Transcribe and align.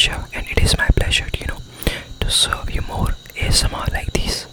pleasure 0.00 0.24
and 0.32 0.46
it 0.48 0.62
is 0.62 0.76
my 0.78 0.88
pleasure 0.96 1.26
you 1.38 1.46
know 1.46 1.58
to 2.20 2.30
serve 2.30 2.70
you 2.70 2.80
more 2.88 3.08
ASMR 3.36 3.92
like 3.92 4.10
this 4.14 4.46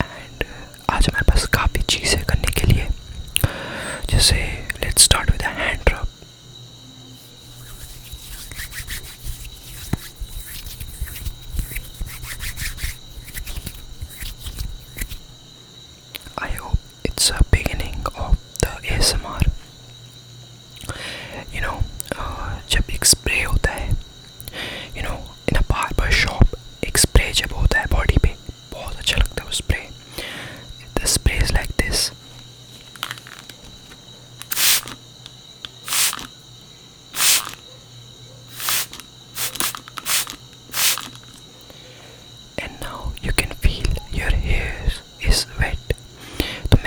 and 0.00 0.44
आज 0.90 1.08
हमारे 1.08 1.24
पास 1.30 1.46
काफ़ी 1.56 1.82
चीज़ें 1.88 2.24
करने 2.28 2.52
के 2.60 2.66
लिए 2.72 2.88
जैसे 4.10 4.36
let's 4.82 5.02
start 5.08 5.30
with 5.32 5.42
a 5.42 5.54
hand 5.60 5.69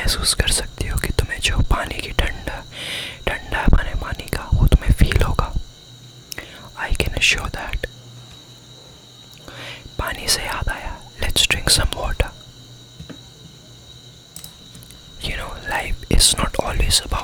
महसूस 0.03 0.33
कर 0.33 0.47
सकती 0.51 0.87
हो 0.87 0.97
कि 0.99 1.07
तुम्हें 1.19 1.39
जो 1.39 1.57
पानी 1.71 2.01
की 2.01 2.09
ठंडा 2.11 2.55
ठंडा 3.27 3.61
पानी 3.71 3.93
पानी 3.99 4.25
का, 4.29 4.49
वो 4.53 4.65
तुम्हें 4.67 4.91
फील 4.91 5.21
होगा। 5.21 5.53
आई 6.77 6.95
कैन 7.01 7.19
शो 7.21 7.45
दैट 7.55 7.87
पानी 9.99 10.27
से 10.27 10.43
याद 10.43 10.69
आया। 10.69 10.91
Let's 11.21 11.47
drink 11.49 11.69
some 11.69 11.95
water 11.95 12.31
you 15.25 15.37
know 15.37 15.47
life 15.69 16.11
is 16.11 16.33
not 16.39 16.55
always 16.63 17.01
about 17.05 17.22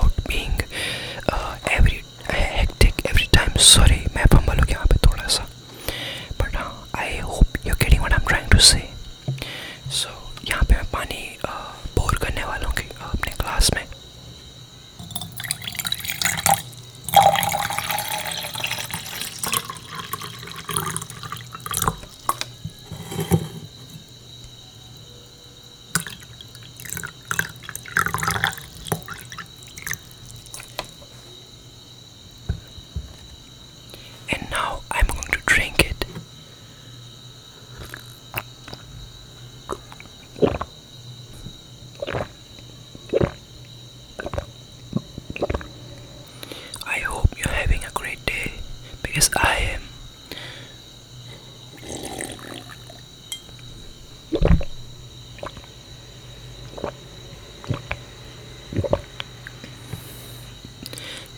because 49.10 49.30
I 49.36 49.78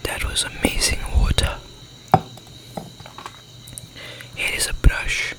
that 0.04 0.26
was 0.26 0.44
amazing 0.44 1.00
water. 1.18 1.56
Here 4.36 4.52
is 4.56 4.68
a 4.68 4.74
brush. 4.74 5.34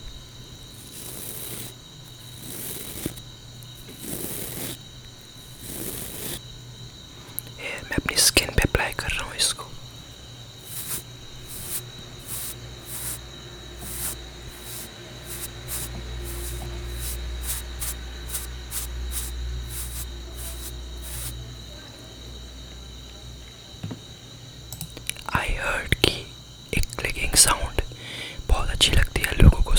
Here, 7.59 7.83
my 8.09 8.15
skin 8.17 8.49
pepper. 8.57 8.72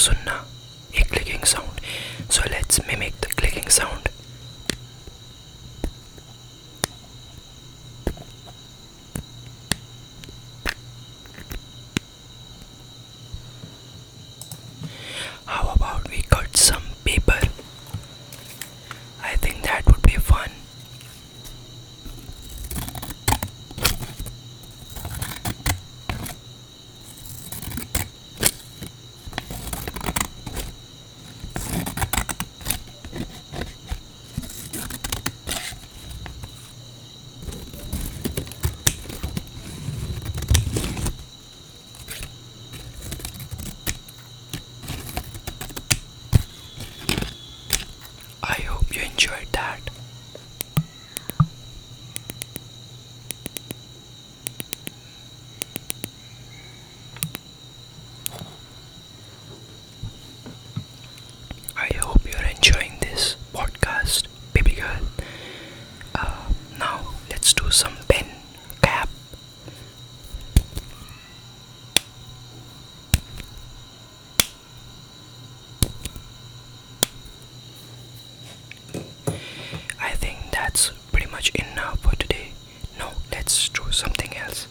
sunna, 0.03 0.43
a 0.99 1.03
clicking 1.05 1.45
sound. 1.45 1.79
So 2.27 2.41
let's 2.49 2.85
mimic 2.85 3.21
the 3.21 3.27
clicking 3.27 3.69
sound 3.69 4.02
enjoyed 49.23 49.47
that. 49.53 49.92
Much 81.33 81.49
enough 81.55 81.99
for 81.99 82.15
today. 82.15 82.49
No, 82.99 83.09
let's 83.31 83.67
do 83.69 83.91
something 83.91 84.37
else. 84.37 84.67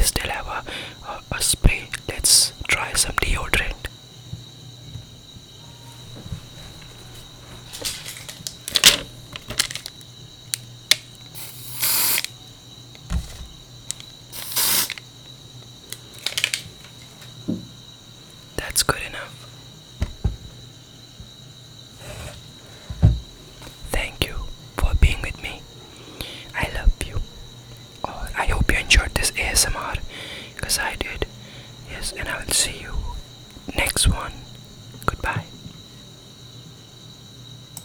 Still 0.00 0.30
have 0.30 0.46
a, 0.46 0.64
a, 1.08 1.22
a 1.36 1.42
spray. 1.42 1.88
Let's 2.08 2.52
try 2.68 2.92
some 2.94 3.14
deodorant. 3.16 3.74
That's 18.56 18.82
good 18.82 19.02
enough. 19.08 19.49
Because 30.70 30.86
I 30.86 30.94
did. 30.94 31.26
Yes, 31.90 32.12
and 32.12 32.28
I 32.28 32.44
will 32.44 32.52
see 32.52 32.78
you 32.82 32.94
next 33.74 34.06
one. 34.06 34.30